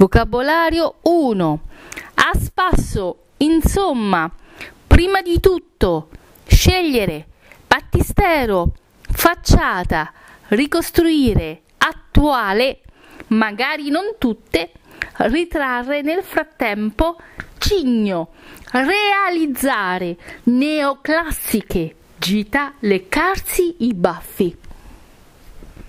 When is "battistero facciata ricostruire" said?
7.66-11.64